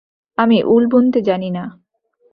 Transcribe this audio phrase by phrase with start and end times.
[0.37, 1.63] আমি উল বুনতে জানি না।